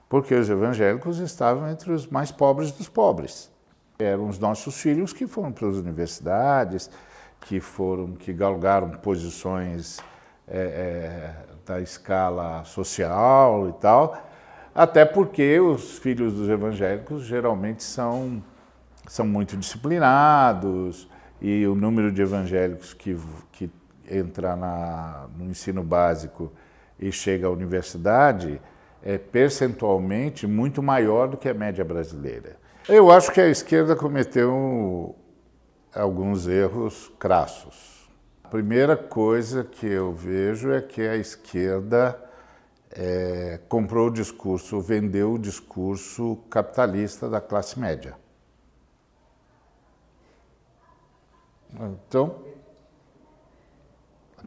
porque 0.07 0.35
os 0.35 0.49
evangélicos 0.49 1.19
estavam 1.19 1.69
entre 1.69 1.91
os 1.91 2.05
mais 2.05 2.31
pobres 2.31 2.71
dos 2.71 2.87
pobres. 2.87 3.51
Eram 3.97 4.27
os 4.27 4.37
nossos 4.37 4.79
filhos 4.79 5.13
que 5.13 5.25
foram 5.25 5.51
para 5.51 5.67
as 5.67 5.77
universidades, 5.77 6.91
que 7.41 7.59
foram, 7.59 8.13
que 8.13 8.33
galgaram 8.33 8.89
posições 8.89 9.99
é, 10.47 10.57
é, 10.57 11.33
da 11.65 11.81
escala 11.81 12.63
social 12.63 13.69
e 13.69 13.73
tal, 13.73 14.17
até 14.73 15.05
porque 15.05 15.59
os 15.59 15.97
filhos 15.97 16.33
dos 16.33 16.49
evangélicos 16.49 17.23
geralmente 17.23 17.83
são, 17.83 18.43
são 19.07 19.25
muito 19.25 19.57
disciplinados, 19.57 21.07
e 21.41 21.65
o 21.67 21.75
número 21.75 22.11
de 22.11 22.21
evangélicos 22.21 22.93
que, 22.93 23.17
que 23.51 23.69
entra 24.09 24.55
na, 24.55 25.27
no 25.37 25.45
ensino 25.45 25.83
básico 25.83 26.51
e 26.99 27.11
chega 27.11 27.47
à 27.47 27.49
universidade 27.49 28.61
é 29.03 29.17
percentualmente 29.17 30.47
muito 30.47 30.81
maior 30.81 31.27
do 31.27 31.37
que 31.37 31.47
a 31.47 31.53
média 31.53 31.85
brasileira. 31.85 32.57
Eu 32.87 33.11
acho 33.11 33.31
que 33.31 33.39
a 33.39 33.47
esquerda 33.47 33.95
cometeu 33.95 35.15
alguns 35.93 36.47
erros 36.47 37.11
crassos. 37.19 37.94
Primeira 38.55 38.95
coisa 38.95 39.65
que 39.65 39.85
eu 39.85 40.13
vejo 40.13 40.71
é 40.71 40.81
que 40.81 41.01
a 41.01 41.17
esquerda 41.17 42.17
é, 42.89 43.59
comprou 43.67 44.07
o 44.07 44.09
discurso, 44.09 44.79
vendeu 44.79 45.33
o 45.33 45.37
discurso 45.37 46.37
capitalista 46.49 47.27
da 47.27 47.41
classe 47.41 47.77
média. 47.77 48.15
Então, 51.73 52.45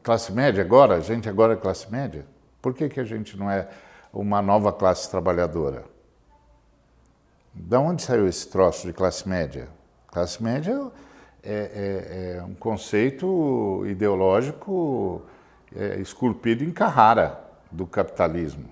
classe 0.02 0.32
média 0.32 0.64
agora, 0.64 0.94
a 0.94 1.00
gente 1.00 1.28
agora 1.28 1.52
é 1.52 1.56
classe 1.56 1.92
média? 1.92 2.24
Por 2.62 2.72
que, 2.72 2.88
que 2.88 3.00
a 3.00 3.04
gente 3.04 3.36
não 3.36 3.50
é 3.50 3.68
uma 4.10 4.40
nova 4.40 4.72
classe 4.72 5.10
trabalhadora? 5.10 5.84
Da 7.52 7.78
onde 7.78 8.00
saiu 8.00 8.26
esse 8.26 8.48
troço 8.48 8.86
de 8.86 8.94
classe 8.94 9.28
média? 9.28 9.68
Classe 10.06 10.42
média 10.42 10.90
é, 11.42 12.34
é, 12.34 12.36
é 12.38 12.42
um 12.42 12.54
conceito 12.54 13.84
ideológico 13.86 15.22
é, 15.74 15.96
esculpido 15.96 16.64
em 16.64 16.70
Carrara 16.70 17.40
do 17.70 17.86
capitalismo. 17.86 18.68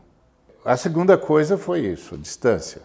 A 0.64 0.76
segunda 0.76 1.16
coisa 1.16 1.56
foi 1.56 1.80
isso, 1.80 2.14
a 2.14 2.18
distância. 2.18 2.82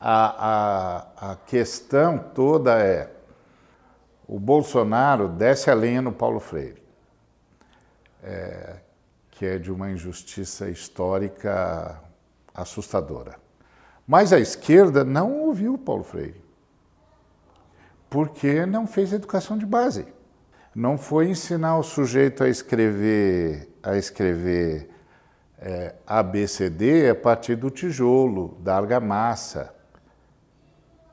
A, 0.00 1.06
a, 1.18 1.32
a 1.32 1.36
questão 1.36 2.18
toda 2.18 2.78
é 2.78 3.10
o 4.28 4.38
Bolsonaro 4.38 5.28
desce 5.28 5.70
a 5.70 5.74
lenha 5.74 6.02
no 6.02 6.12
Paulo 6.12 6.40
Freire, 6.40 6.82
é, 8.22 8.76
que 9.30 9.46
é 9.46 9.58
de 9.58 9.70
uma 9.70 9.90
injustiça 9.90 10.68
histórica 10.68 12.00
assustadora. 12.54 13.36
Mas 14.06 14.32
a 14.32 14.38
esquerda 14.38 15.04
não 15.04 15.40
ouviu 15.40 15.78
Paulo 15.78 16.04
Freire, 16.04 16.40
porque 18.08 18.64
não 18.66 18.86
fez 18.86 19.12
educação 19.12 19.58
de 19.58 19.66
base. 19.66 20.06
Não 20.74 20.98
foi 20.98 21.28
ensinar 21.28 21.78
o 21.78 21.82
sujeito 21.82 22.44
a 22.44 22.48
escrever, 22.48 23.68
a 23.82 23.96
escrever 23.96 24.90
é, 25.58 25.94
ABCD 26.06 27.08
a 27.10 27.14
partir 27.14 27.56
do 27.56 27.70
tijolo, 27.70 28.58
da 28.60 28.76
argamassa, 28.76 29.74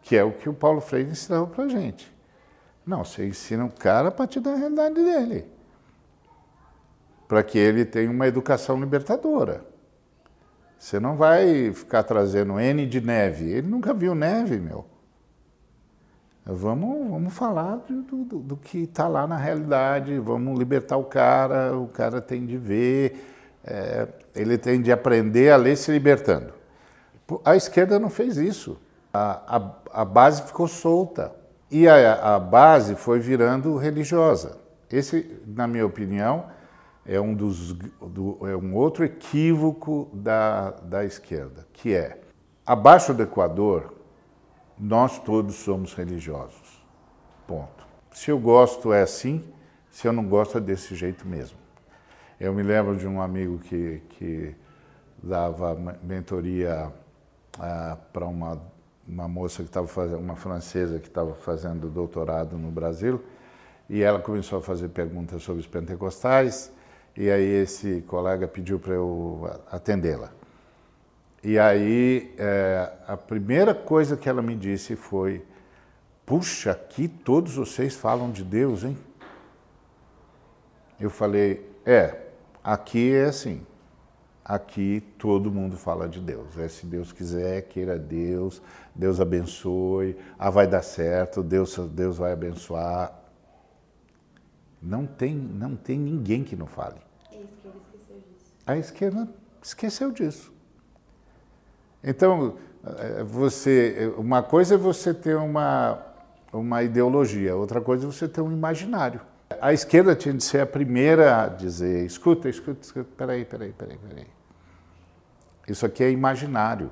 que 0.01 0.17
é 0.17 0.23
o 0.23 0.33
que 0.33 0.49
o 0.49 0.53
Paulo 0.53 0.81
Freire 0.81 1.09
ensinava 1.09 1.47
para 1.47 1.63
a 1.63 1.67
gente. 1.69 2.13
Não, 2.85 3.05
você 3.05 3.25
ensina 3.25 3.63
o 3.63 3.71
cara 3.71 4.09
a 4.09 4.11
partir 4.11 4.41
da 4.41 4.53
realidade 4.53 4.95
dele. 4.95 5.45
Para 7.27 7.41
que 7.41 7.57
ele 7.57 7.85
tenha 7.85 8.11
uma 8.11 8.27
educação 8.27 8.77
libertadora. 8.77 9.65
Você 10.77 10.99
não 10.99 11.15
vai 11.15 11.71
ficar 11.71 12.03
trazendo 12.03 12.59
N 12.59 12.85
de 12.85 12.99
neve. 12.99 13.49
Ele 13.49 13.67
nunca 13.67 13.93
viu 13.93 14.13
neve, 14.13 14.57
meu. 14.57 14.85
Vamos, 16.45 17.09
vamos 17.09 17.33
falar 17.33 17.77
do, 17.87 18.01
do, 18.01 18.39
do 18.39 18.57
que 18.57 18.79
está 18.79 19.07
lá 19.07 19.25
na 19.25 19.37
realidade, 19.37 20.19
vamos 20.19 20.59
libertar 20.59 20.97
o 20.97 21.05
cara, 21.05 21.77
o 21.77 21.87
cara 21.87 22.19
tem 22.19 22.45
de 22.45 22.57
ver, 22.57 23.29
é, 23.63 24.07
ele 24.35 24.57
tem 24.57 24.81
de 24.81 24.91
aprender 24.91 25.51
a 25.51 25.55
ler 25.55 25.77
se 25.77 25.89
libertando. 25.91 26.51
A 27.45 27.55
esquerda 27.55 27.97
não 27.97 28.09
fez 28.09 28.35
isso. 28.35 28.77
A, 29.13 29.57
a, 29.57 30.01
a 30.01 30.05
base 30.05 30.43
ficou 30.43 30.67
solta. 30.67 31.33
E 31.71 31.87
a, 31.87 32.35
a 32.35 32.39
base 32.39 32.95
foi 32.95 33.19
virando 33.19 33.77
religiosa. 33.77 34.57
Esse, 34.91 35.41
na 35.47 35.65
minha 35.65 35.85
opinião, 35.85 36.45
é 37.05 37.19
um, 37.19 37.33
dos, 37.33 37.73
do, 37.73 38.37
é 38.47 38.55
um 38.55 38.75
outro 38.75 39.03
equívoco 39.03 40.09
da, 40.13 40.71
da 40.83 41.03
esquerda, 41.03 41.65
que 41.73 41.93
é, 41.93 42.19
abaixo 42.65 43.13
do 43.13 43.23
Equador, 43.23 43.93
nós 44.83 45.19
todos 45.19 45.55
somos 45.55 45.93
religiosos. 45.93 46.83
Ponto. 47.47 47.85
Se 48.11 48.31
eu 48.31 48.39
gosto 48.39 48.91
é 48.91 49.01
assim, 49.01 49.43
se 49.89 50.07
eu 50.07 50.13
não 50.13 50.27
gosto 50.27 50.57
é 50.57 50.61
desse 50.61 50.95
jeito 50.95 51.27
mesmo. 51.27 51.57
Eu 52.39 52.53
me 52.53 52.63
lembro 52.63 52.95
de 52.95 53.07
um 53.07 53.21
amigo 53.21 53.59
que, 53.59 54.01
que 54.09 54.55
dava 55.21 55.75
mentoria 56.03 56.91
ah, 57.59 57.97
para 58.11 58.25
uma 58.25 58.59
uma 59.07 59.27
moça 59.27 59.57
que 59.57 59.69
estava 59.69 59.87
fazendo, 59.87 60.19
uma 60.19 60.35
francesa 60.35 60.99
que 60.99 61.07
estava 61.07 61.33
fazendo 61.35 61.89
doutorado 61.89 62.57
no 62.57 62.71
Brasil, 62.71 63.21
e 63.89 64.01
ela 64.01 64.19
começou 64.19 64.59
a 64.59 64.61
fazer 64.61 64.89
perguntas 64.89 65.43
sobre 65.43 65.59
os 65.59 65.67
pentecostais, 65.67 66.71
e 67.15 67.29
aí 67.29 67.43
esse 67.43 68.01
colega 68.07 68.47
pediu 68.47 68.79
para 68.79 68.93
eu 68.93 69.49
atendê-la. 69.69 70.31
E 71.43 71.59
aí 71.59 72.33
é, 72.37 72.89
a 73.05 73.17
primeira 73.17 73.75
coisa 73.75 74.15
que 74.15 74.29
ela 74.29 74.41
me 74.41 74.55
disse 74.55 74.95
foi: 74.95 75.45
Puxa, 76.25 76.71
aqui 76.71 77.07
todos 77.07 77.55
vocês 77.55 77.95
falam 77.95 78.31
de 78.31 78.45
Deus, 78.45 78.85
hein? 78.85 78.97
Eu 80.97 81.09
falei: 81.09 81.69
É, 81.85 82.27
aqui 82.63 83.13
é 83.13 83.25
assim. 83.25 83.65
Aqui 84.45 85.01
todo 85.17 85.51
mundo 85.51 85.77
fala 85.77 86.07
de 86.07 86.21
Deus. 86.21 86.57
É, 86.57 86.67
se 86.69 86.85
Deus 86.85 87.11
quiser, 87.11 87.61
queira 87.63 87.97
Deus, 87.97 88.61
Deus 88.95 89.19
abençoe, 89.19 90.17
ah, 90.37 90.49
vai 90.49 90.67
dar 90.67 90.81
certo, 90.81 91.41
Deus, 91.43 91.77
Deus 91.77 92.17
vai 92.17 92.31
abençoar. 92.31 93.19
Não 94.81 95.05
tem, 95.05 95.33
não 95.33 95.75
tem 95.75 95.97
ninguém 95.97 96.43
que 96.43 96.57
não 96.57 96.67
fale. 96.67 96.99
A 97.31 97.35
esquerda 97.35 97.77
esqueceu 97.77 98.15
disso. 98.17 98.53
A 98.65 98.77
esquerda 98.77 99.29
esqueceu 99.61 100.11
disso. 100.11 100.53
Então, 102.03 102.55
eh, 102.85 103.23
você, 103.23 104.13
uma 104.17 104.43
coisa 104.43 104.75
é 104.75 104.77
você 104.77 105.13
ter 105.13 105.35
uma, 105.35 105.99
uma 106.51 106.83
ideologia, 106.83 107.55
outra 107.55 107.79
coisa 107.79 108.05
é 108.05 108.11
você 108.11 108.27
ter 108.27 108.41
um 108.41 108.51
imaginário. 108.51 109.21
A 109.61 109.71
esquerda 109.71 110.15
tinha 110.15 110.33
de 110.33 110.43
ser 110.43 110.61
a 110.61 110.65
primeira 110.65 111.43
a 111.43 111.47
dizer: 111.47 112.05
escuta, 112.05 112.49
escuta, 112.49 112.81
escuta, 112.81 113.09
peraí, 113.15 113.45
peraí, 113.45 113.71
peraí, 113.71 113.97
peraí. 113.97 114.27
Isso 115.67 115.85
aqui 115.85 116.03
é 116.03 116.11
imaginário 116.11 116.91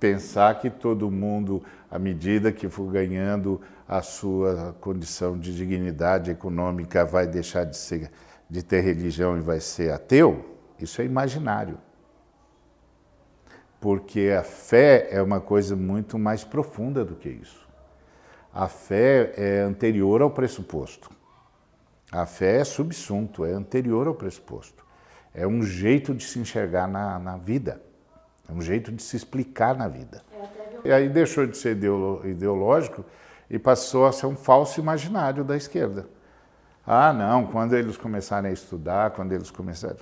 pensar 0.00 0.58
que 0.58 0.68
todo 0.68 1.08
mundo, 1.08 1.62
à 1.88 1.96
medida 1.96 2.50
que 2.50 2.68
for 2.68 2.90
ganhando 2.90 3.60
a 3.86 4.02
sua 4.02 4.74
condição 4.80 5.38
de 5.38 5.54
dignidade 5.54 6.28
econômica, 6.28 7.04
vai 7.04 7.24
deixar 7.24 7.62
de, 7.62 7.76
ser, 7.76 8.10
de 8.50 8.64
ter 8.64 8.80
religião 8.80 9.36
e 9.36 9.40
vai 9.40 9.60
ser 9.60 9.92
ateu, 9.92 10.58
isso 10.76 11.00
é 11.00 11.04
imaginário. 11.04 11.78
Porque 13.82 14.32
a 14.38 14.44
fé 14.44 15.08
é 15.10 15.20
uma 15.20 15.40
coisa 15.40 15.74
muito 15.74 16.16
mais 16.16 16.44
profunda 16.44 17.04
do 17.04 17.16
que 17.16 17.28
isso. 17.28 17.68
A 18.54 18.68
fé 18.68 19.32
é 19.36 19.60
anterior 19.62 20.22
ao 20.22 20.30
pressuposto. 20.30 21.10
A 22.12 22.24
fé 22.24 22.60
é 22.60 22.64
subsunto, 22.64 23.44
é 23.44 23.50
anterior 23.50 24.06
ao 24.06 24.14
pressuposto. 24.14 24.86
É 25.34 25.48
um 25.48 25.64
jeito 25.64 26.14
de 26.14 26.22
se 26.22 26.38
enxergar 26.38 26.86
na, 26.86 27.18
na 27.18 27.36
vida, 27.36 27.82
é 28.48 28.52
um 28.52 28.60
jeito 28.60 28.92
de 28.92 29.02
se 29.02 29.16
explicar 29.16 29.74
na 29.74 29.88
vida. 29.88 30.22
E 30.84 30.92
aí 30.92 31.08
deixou 31.08 31.44
de 31.44 31.56
ser 31.56 31.76
ideológico 32.24 33.04
e 33.50 33.58
passou 33.58 34.06
a 34.06 34.12
ser 34.12 34.26
um 34.26 34.36
falso 34.36 34.78
imaginário 34.78 35.42
da 35.42 35.56
esquerda. 35.56 36.06
Ah, 36.86 37.12
não, 37.12 37.48
quando 37.48 37.76
eles 37.76 37.96
começarem 37.96 38.50
a 38.50 38.54
estudar, 38.54 39.10
quando 39.10 39.32
eles 39.32 39.50
começarem. 39.50 39.96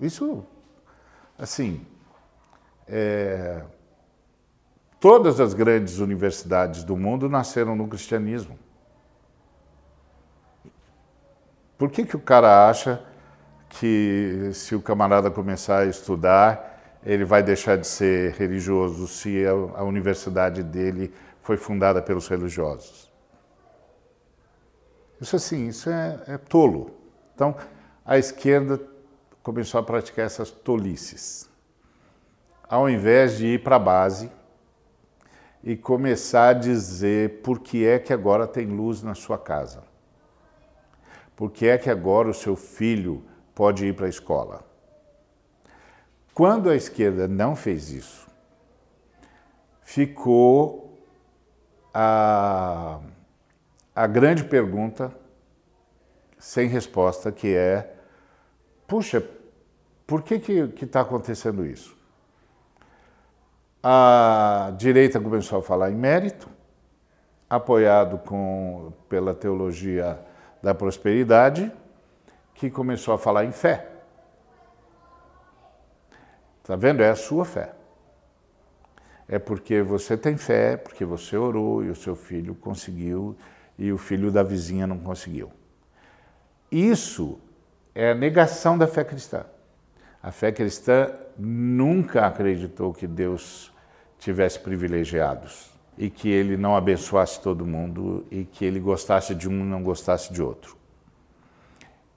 Isso, 0.00 0.44
assim, 1.38 1.86
é... 2.88 3.62
todas 4.98 5.40
as 5.40 5.54
grandes 5.54 5.98
universidades 5.98 6.84
do 6.84 6.96
mundo 6.96 7.28
nasceram 7.28 7.76
no 7.76 7.86
cristianismo. 7.86 8.58
Por 11.76 11.90
que, 11.90 12.04
que 12.04 12.16
o 12.16 12.20
cara 12.20 12.68
acha 12.68 13.04
que 13.68 14.50
se 14.52 14.74
o 14.74 14.82
camarada 14.82 15.30
começar 15.30 15.80
a 15.80 15.86
estudar, 15.86 16.98
ele 17.04 17.24
vai 17.24 17.42
deixar 17.42 17.76
de 17.76 17.86
ser 17.86 18.32
religioso 18.32 19.06
se 19.06 19.46
a, 19.46 19.50
a 19.80 19.84
universidade 19.84 20.62
dele 20.62 21.14
foi 21.40 21.56
fundada 21.56 22.02
pelos 22.02 22.26
religiosos? 22.26 23.08
Isso 25.20 25.36
assim, 25.36 25.68
isso 25.68 25.88
é, 25.90 26.20
é 26.26 26.38
tolo. 26.38 26.90
Então, 27.34 27.56
a 28.04 28.18
esquerda 28.18 28.80
começou 29.42 29.80
a 29.80 29.82
praticar 29.82 30.26
essas 30.26 30.50
tolices. 30.50 31.47
Ao 32.68 32.88
invés 32.88 33.38
de 33.38 33.46
ir 33.46 33.62
para 33.62 33.76
a 33.76 33.78
base 33.78 34.30
e 35.64 35.76
começar 35.76 36.50
a 36.50 36.52
dizer 36.52 37.40
por 37.42 37.60
que 37.60 37.86
é 37.86 37.98
que 37.98 38.12
agora 38.12 38.46
tem 38.46 38.66
luz 38.66 39.02
na 39.02 39.14
sua 39.14 39.38
casa. 39.38 39.82
Por 41.34 41.50
que 41.50 41.66
é 41.66 41.78
que 41.78 41.88
agora 41.88 42.28
o 42.28 42.34
seu 42.34 42.56
filho 42.56 43.24
pode 43.54 43.86
ir 43.86 43.94
para 43.94 44.06
a 44.06 44.08
escola? 44.08 44.64
Quando 46.34 46.70
a 46.70 46.76
esquerda 46.76 47.26
não 47.26 47.56
fez 47.56 47.90
isso, 47.90 48.28
ficou 49.82 51.00
a, 51.92 53.00
a 53.94 54.06
grande 54.06 54.44
pergunta 54.44 55.12
sem 56.38 56.68
resposta, 56.68 57.32
que 57.32 57.54
é: 57.54 57.96
puxa, 58.86 59.26
por 60.06 60.22
que 60.22 60.34
está 60.84 61.00
acontecendo 61.00 61.66
isso? 61.66 61.97
A 63.82 64.72
direita 64.76 65.20
começou 65.20 65.60
a 65.60 65.62
falar 65.62 65.90
em 65.90 65.94
mérito, 65.94 66.48
apoiado 67.48 68.18
com, 68.18 68.92
pela 69.08 69.34
teologia 69.34 70.18
da 70.62 70.74
prosperidade, 70.74 71.72
que 72.54 72.70
começou 72.70 73.14
a 73.14 73.18
falar 73.18 73.44
em 73.44 73.52
fé. 73.52 73.88
Está 76.60 76.74
vendo? 76.74 77.02
É 77.02 77.10
a 77.10 77.16
sua 77.16 77.44
fé. 77.44 77.72
É 79.28 79.38
porque 79.38 79.80
você 79.80 80.16
tem 80.16 80.36
fé, 80.36 80.76
porque 80.76 81.04
você 81.04 81.36
orou 81.36 81.84
e 81.84 81.90
o 81.90 81.94
seu 81.94 82.16
filho 82.16 82.54
conseguiu 82.54 83.36
e 83.78 83.92
o 83.92 83.98
filho 83.98 84.32
da 84.32 84.42
vizinha 84.42 84.86
não 84.86 84.98
conseguiu. 84.98 85.52
Isso 86.70 87.38
é 87.94 88.10
a 88.10 88.14
negação 88.14 88.76
da 88.76 88.86
fé 88.86 89.04
cristã. 89.04 89.44
A 90.22 90.32
fé 90.32 90.50
cristã 90.50 91.12
nunca 91.38 92.26
acreditou 92.26 92.92
que 92.92 93.06
Deus 93.06 93.72
tivesse 94.18 94.58
privilegiados 94.58 95.70
e 95.96 96.10
que 96.10 96.28
ele 96.28 96.56
não 96.56 96.76
abençoasse 96.76 97.40
todo 97.40 97.66
mundo 97.66 98.26
e 98.30 98.44
que 98.44 98.64
ele 98.64 98.80
gostasse 98.80 99.34
de 99.34 99.48
um 99.48 99.60
e 99.60 99.64
não 99.64 99.82
gostasse 99.82 100.32
de 100.32 100.42
outro. 100.42 100.76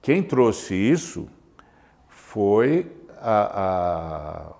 Quem 0.00 0.22
trouxe 0.22 0.74
isso 0.74 1.28
foi 2.08 2.90
a, 3.20 3.62
a, 3.62 4.52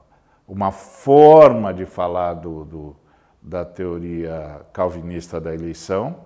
uma 0.46 0.70
forma 0.70 1.74
de 1.74 1.84
falar 1.84 2.34
do, 2.34 2.64
do, 2.64 2.96
da 3.40 3.64
teoria 3.64 4.64
calvinista 4.72 5.40
da 5.40 5.52
eleição 5.52 6.16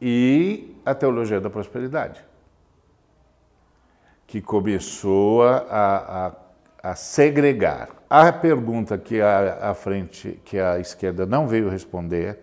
e 0.00 0.76
a 0.84 0.94
teologia 0.94 1.40
da 1.40 1.48
prosperidade, 1.48 2.24
que 4.28 4.42
começou 4.42 5.42
a, 5.42 6.32
a 6.82 6.94
segregar 6.94 7.88
a 8.10 8.30
pergunta 8.30 8.96
que 8.96 9.20
a, 9.20 9.70
a 9.70 9.74
frente, 9.74 10.38
que 10.44 10.58
a 10.58 10.78
esquerda 10.78 11.26
não 11.26 11.48
veio 11.48 11.68
responder, 11.68 12.38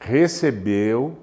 recebeu 0.00 1.16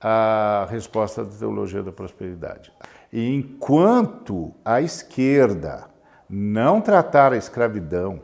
a 0.00 0.66
resposta 0.70 1.22
da 1.22 1.30
teologia 1.30 1.82
da 1.82 1.92
prosperidade. 1.92 2.72
E 3.12 3.34
enquanto 3.34 4.54
a 4.64 4.80
esquerda 4.80 5.86
não 6.28 6.80
tratar 6.80 7.32
a 7.34 7.36
escravidão, 7.36 8.22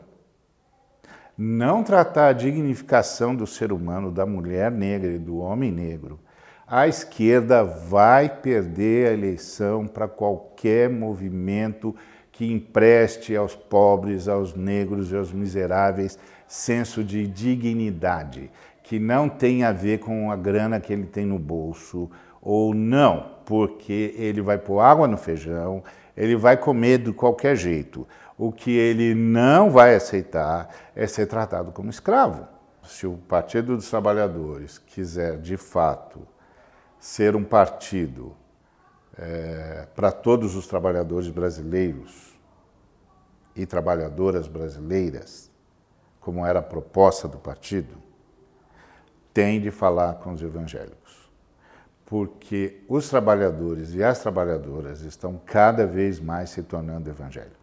não 1.37 1.83
tratar 1.83 2.29
a 2.29 2.33
dignificação 2.33 3.35
do 3.35 3.45
ser 3.45 3.71
humano, 3.71 4.11
da 4.11 4.25
mulher 4.25 4.71
negra 4.71 5.11
e 5.11 5.19
do 5.19 5.37
homem 5.37 5.71
negro, 5.71 6.19
a 6.67 6.87
esquerda 6.87 7.63
vai 7.63 8.27
perder 8.27 9.09
a 9.09 9.13
eleição 9.13 9.85
para 9.85 10.07
qualquer 10.07 10.89
movimento 10.89 11.95
que 12.31 12.51
empreste 12.51 13.35
aos 13.35 13.55
pobres, 13.55 14.27
aos 14.27 14.55
negros 14.55 15.11
e 15.11 15.15
aos 15.15 15.31
miseráveis 15.31 16.17
senso 16.47 17.03
de 17.03 17.27
dignidade, 17.27 18.51
que 18.83 18.99
não 18.99 19.29
tem 19.29 19.63
a 19.63 19.71
ver 19.71 19.99
com 19.99 20.31
a 20.31 20.35
grana 20.35 20.79
que 20.79 20.91
ele 20.91 21.05
tem 21.05 21.25
no 21.25 21.39
bolso, 21.39 22.09
ou 22.41 22.73
não, 22.73 23.31
porque 23.45 24.13
ele 24.17 24.41
vai 24.41 24.57
pôr 24.57 24.79
água 24.79 25.07
no 25.07 25.17
feijão, 25.17 25.83
ele 26.15 26.35
vai 26.35 26.57
comer 26.57 26.99
de 26.99 27.11
qualquer 27.11 27.55
jeito. 27.55 28.07
O 28.37 28.51
que 28.51 28.71
ele 28.71 29.15
não 29.15 29.71
vai 29.71 29.95
aceitar 29.95 30.69
é 30.95 31.07
ser 31.07 31.25
tratado 31.25 31.71
como 31.71 31.89
escravo. 31.89 32.47
Se 32.83 33.07
o 33.07 33.13
Partido 33.13 33.75
dos 33.75 33.89
Trabalhadores 33.89 34.77
quiser, 34.77 35.37
de 35.37 35.57
fato, 35.57 36.27
ser 36.99 37.35
um 37.35 37.43
partido 37.43 38.35
é, 39.17 39.87
para 39.95 40.11
todos 40.11 40.55
os 40.55 40.67
trabalhadores 40.67 41.29
brasileiros 41.29 42.37
e 43.55 43.65
trabalhadoras 43.65 44.47
brasileiras, 44.47 45.49
como 46.19 46.45
era 46.45 46.59
a 46.59 46.63
proposta 46.63 47.27
do 47.27 47.37
partido, 47.37 47.95
tem 49.33 49.61
de 49.61 49.71
falar 49.71 50.15
com 50.15 50.33
os 50.33 50.41
evangélicos. 50.41 51.29
Porque 52.05 52.83
os 52.87 53.09
trabalhadores 53.09 53.93
e 53.93 54.03
as 54.03 54.19
trabalhadoras 54.19 55.01
estão 55.01 55.41
cada 55.45 55.87
vez 55.87 56.19
mais 56.19 56.51
se 56.51 56.61
tornando 56.61 57.09
evangélicos. 57.09 57.55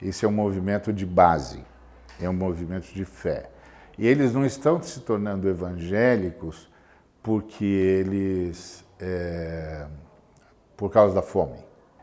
Esse 0.00 0.24
é 0.24 0.28
um 0.28 0.32
movimento 0.32 0.92
de 0.92 1.06
base, 1.06 1.64
é 2.20 2.28
um 2.28 2.34
movimento 2.34 2.92
de 2.92 3.04
fé. 3.04 3.50
E 3.98 4.06
eles 4.06 4.32
não 4.32 4.44
estão 4.44 4.80
se 4.82 5.00
tornando 5.00 5.48
evangélicos 5.48 6.70
porque 7.26 7.64
eles 7.64 8.84
é, 9.00 9.84
por 10.76 10.92
causa 10.92 11.12
da 11.12 11.22
fome. 11.22 11.58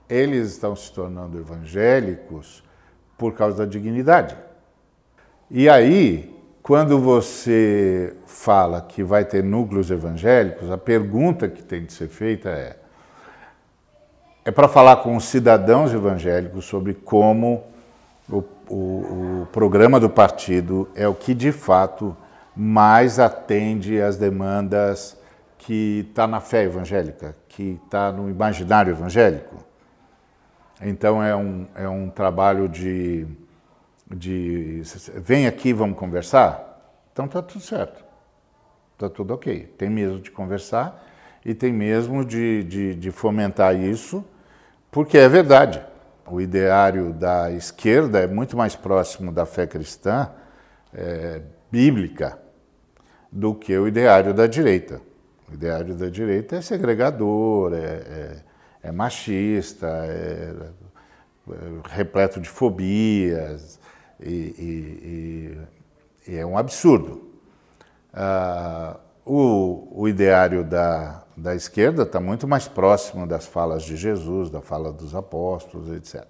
Eles 0.09 0.51
estão 0.51 0.75
se 0.75 0.91
tornando 0.91 1.39
evangélicos 1.39 2.61
por 3.17 3.33
causa 3.33 3.59
da 3.59 3.65
dignidade. 3.65 4.35
E 5.49 5.69
aí, 5.69 6.37
quando 6.61 6.99
você 6.99 8.13
fala 8.25 8.81
que 8.81 9.01
vai 9.01 9.23
ter 9.23 9.41
núcleos 9.41 9.89
evangélicos, 9.89 10.69
a 10.69 10.77
pergunta 10.77 11.47
que 11.47 11.63
tem 11.63 11.85
de 11.85 11.93
ser 11.93 12.09
feita 12.09 12.49
é: 12.49 12.75
é 14.43 14.51
para 14.51 14.67
falar 14.67 14.97
com 14.97 15.15
os 15.15 15.23
cidadãos 15.23 15.93
evangélicos 15.93 16.65
sobre 16.65 16.93
como 16.93 17.63
o, 18.29 18.43
o, 18.67 18.75
o 18.75 19.47
programa 19.53 20.01
do 20.01 20.09
partido 20.09 20.89
é 20.93 21.07
o 21.07 21.15
que 21.15 21.33
de 21.33 21.53
fato 21.53 22.13
mais 22.55 23.19
atende 23.19 24.01
às 24.01 24.17
demandas 24.17 25.17
que 25.57 26.05
está 26.09 26.27
na 26.27 26.39
fé 26.39 26.63
evangélica, 26.63 27.35
que 27.47 27.79
está 27.85 28.11
no 28.11 28.29
imaginário 28.29 28.91
evangélico. 28.91 29.63
Então 30.81 31.23
é 31.23 31.35
um, 31.35 31.65
é 31.73 31.87
um 31.87 32.09
trabalho 32.09 32.67
de, 32.67 33.25
de. 34.09 34.81
Vem 35.15 35.47
aqui, 35.47 35.71
vamos 35.71 35.97
conversar? 35.97 36.81
Então 37.11 37.25
está 37.25 37.41
tudo 37.41 37.61
certo. 37.63 38.03
Está 38.93 39.09
tudo 39.09 39.33
ok. 39.33 39.73
Tem 39.77 39.89
mesmo 39.89 40.19
de 40.19 40.29
conversar 40.29 41.01
e 41.45 41.53
tem 41.53 41.71
mesmo 41.71 42.25
de, 42.25 42.63
de, 42.63 42.95
de 42.95 43.11
fomentar 43.11 43.75
isso, 43.75 44.23
porque 44.91 45.17
é 45.17 45.29
verdade. 45.29 45.81
O 46.25 46.39
ideário 46.39 47.13
da 47.13 47.51
esquerda 47.51 48.19
é 48.19 48.27
muito 48.27 48.55
mais 48.55 48.75
próximo 48.75 49.31
da 49.31 49.45
fé 49.45 49.67
cristã 49.67 50.29
é, 50.93 51.41
bíblica 51.71 52.42
do 53.33 53.55
que 53.55 53.75
o 53.75 53.87
ideário 53.87 54.31
da 54.31 54.45
direita. 54.45 55.01
O 55.49 55.55
ideário 55.55 55.95
da 55.95 56.07
direita 56.07 56.57
é 56.57 56.61
segregador, 56.61 57.73
é, 57.73 57.77
é, 57.77 58.43
é 58.83 58.91
machista, 58.91 59.87
é, 59.87 60.53
é, 61.49 61.53
repleto 61.89 62.39
de 62.39 62.47
fobias, 62.47 63.79
e, 64.19 64.29
e, 64.29 65.57
e, 66.27 66.31
e 66.31 66.37
é 66.37 66.45
um 66.45 66.57
absurdo. 66.57 67.33
Uh, 68.13 68.99
o, 69.25 70.01
o, 70.03 70.07
ideário 70.07 70.63
da, 70.63 71.23
da 71.35 71.55
esquerda 71.55 72.03
está 72.03 72.19
muito 72.19 72.47
mais 72.47 72.67
próximo 72.67 73.25
das 73.25 73.47
falas 73.47 73.81
de 73.81 73.95
Jesus, 73.95 74.51
da 74.51 74.61
fala 74.61 74.93
dos 74.93 75.15
apóstolos, 75.15 75.89
etc. 75.89 76.23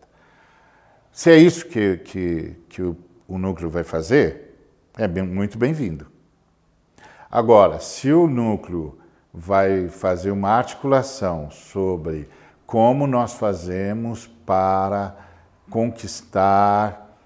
Se 1.11 1.29
é 1.29 1.35
isso 1.35 1.67
que, 1.67 1.97
que, 1.97 2.55
que 2.69 2.81
o, 2.81 2.95
o 3.27 3.37
núcleo 3.37 3.69
vai 3.69 3.83
fazer, 3.83 4.57
é 4.97 5.05
bem, 5.05 5.23
muito 5.23 5.57
bem-vindo. 5.57 6.12
Agora, 7.35 7.79
se 7.79 8.13
o 8.13 8.27
núcleo 8.27 8.95
vai 9.33 9.89
fazer 9.89 10.29
uma 10.29 10.49
articulação 10.49 11.49
sobre 11.49 12.29
como 12.63 13.07
nós 13.07 13.33
fazemos 13.33 14.27
para 14.27 15.17
conquistar 15.67 17.17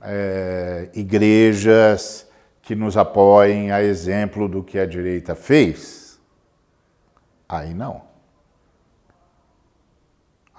é, 0.00 0.90
igrejas 0.92 2.28
que 2.60 2.74
nos 2.74 2.96
apoiem 2.96 3.70
a 3.70 3.80
exemplo 3.80 4.48
do 4.48 4.64
que 4.64 4.80
a 4.80 4.84
direita 4.84 5.36
fez, 5.36 6.20
aí 7.48 7.72
não. 7.72 8.02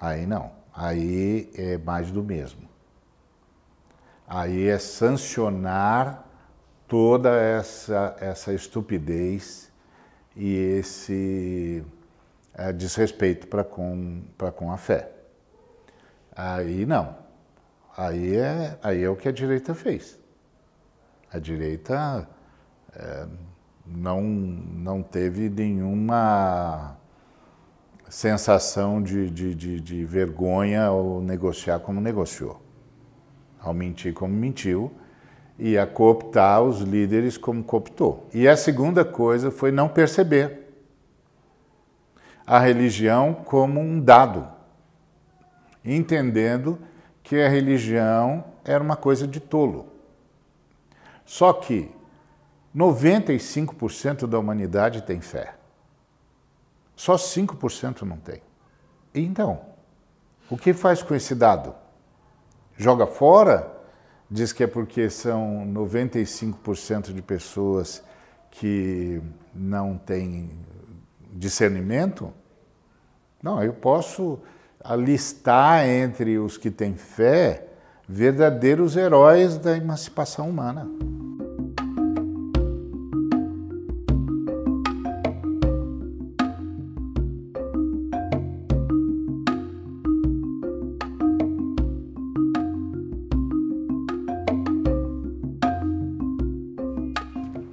Aí 0.00 0.24
não. 0.24 0.50
Aí 0.74 1.52
é 1.54 1.76
mais 1.76 2.10
do 2.10 2.24
mesmo. 2.24 2.66
Aí 4.26 4.66
é 4.66 4.78
sancionar 4.78 6.23
toda 6.86 7.30
essa, 7.34 8.16
essa 8.20 8.52
estupidez 8.52 9.70
e 10.36 10.54
esse 10.54 11.84
é, 12.52 12.72
desrespeito 12.72 13.46
para 13.46 13.64
com, 13.64 14.22
com 14.56 14.70
a 14.70 14.76
fé. 14.76 15.10
Aí 16.34 16.84
não. 16.84 17.16
Aí 17.96 18.36
é, 18.36 18.78
aí 18.82 19.02
é 19.02 19.08
o 19.08 19.16
que 19.16 19.28
a 19.28 19.32
direita 19.32 19.74
fez. 19.74 20.18
A 21.32 21.38
direita 21.38 22.28
é, 22.94 23.26
não, 23.86 24.22
não 24.22 25.02
teve 25.02 25.48
nenhuma 25.48 26.96
sensação 28.08 29.02
de, 29.02 29.30
de, 29.30 29.54
de, 29.54 29.80
de 29.80 30.04
vergonha 30.04 30.86
ao 30.86 31.20
negociar 31.20 31.80
como 31.80 32.00
negociou, 32.00 32.60
ao 33.60 33.74
mentir 33.74 34.12
como 34.12 34.32
mentiu 34.32 34.92
e 35.58 35.78
a 35.78 35.86
cooptar 35.86 36.62
os 36.62 36.80
líderes 36.80 37.36
como 37.36 37.62
cooptou. 37.62 38.28
E 38.32 38.48
a 38.48 38.56
segunda 38.56 39.04
coisa 39.04 39.50
foi 39.50 39.70
não 39.70 39.88
perceber 39.88 40.64
a 42.46 42.58
religião 42.58 43.32
como 43.32 43.80
um 43.80 44.00
dado, 44.00 44.46
entendendo 45.84 46.78
que 47.22 47.40
a 47.40 47.48
religião 47.48 48.44
era 48.64 48.82
uma 48.82 48.96
coisa 48.96 49.26
de 49.26 49.40
tolo. 49.40 49.86
Só 51.24 51.52
que 51.52 51.90
95% 52.76 54.26
da 54.26 54.38
humanidade 54.38 55.02
tem 55.02 55.20
fé. 55.20 55.54
Só 56.96 57.14
5% 57.14 58.02
não 58.02 58.18
tem. 58.18 58.42
Então, 59.14 59.60
o 60.50 60.56
que 60.56 60.72
faz 60.72 61.02
com 61.02 61.14
esse 61.14 61.34
dado? 61.34 61.74
Joga 62.76 63.06
fora? 63.06 63.73
Diz 64.30 64.52
que 64.52 64.64
é 64.64 64.66
porque 64.66 65.10
são 65.10 65.66
95% 65.72 67.12
de 67.12 67.22
pessoas 67.22 68.02
que 68.50 69.20
não 69.54 69.98
têm 69.98 70.50
discernimento? 71.32 72.32
Não, 73.42 73.62
eu 73.62 73.72
posso 73.72 74.38
alistar 74.82 75.86
entre 75.86 76.38
os 76.38 76.56
que 76.56 76.70
têm 76.70 76.94
fé 76.94 77.68
verdadeiros 78.08 78.96
heróis 78.96 79.58
da 79.58 79.76
emancipação 79.76 80.48
humana. 80.48 80.88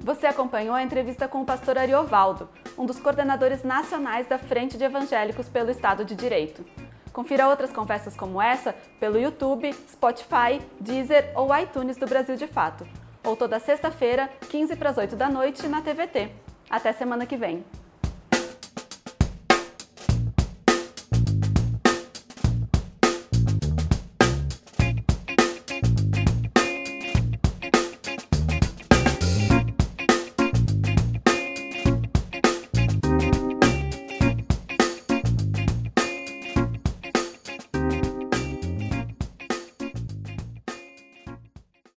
Você 0.02 0.26
acompanhou 0.26 0.74
a 0.74 0.82
entrevista 0.82 1.28
com 1.28 1.42
o 1.42 1.44
pastor 1.44 1.78
Ariovaldo, 1.78 2.48
um 2.76 2.84
dos 2.84 2.98
coordenadores 2.98 3.62
nacionais 3.62 4.26
da 4.26 4.36
Frente 4.36 4.76
de 4.76 4.82
Evangélicos 4.82 5.48
pelo 5.48 5.70
Estado 5.70 6.04
de 6.04 6.16
Direito. 6.16 6.64
Confira 7.12 7.46
outras 7.46 7.70
conversas 7.70 8.16
como 8.16 8.42
essa 8.42 8.74
pelo 8.98 9.16
YouTube, 9.16 9.72
Spotify, 9.88 10.60
Deezer 10.80 11.30
ou 11.36 11.56
iTunes 11.56 11.96
do 11.96 12.06
Brasil 12.06 12.34
de 12.34 12.48
Fato. 12.48 12.84
Ou 13.22 13.36
toda 13.36 13.60
sexta-feira, 13.60 14.28
15 14.50 14.74
para 14.74 14.90
as 14.90 14.98
8 14.98 15.14
da 15.14 15.28
noite, 15.28 15.68
na 15.68 15.80
TVT. 15.80 16.32
Até 16.68 16.92
semana 16.92 17.24
que 17.24 17.36
vem. 17.36 17.64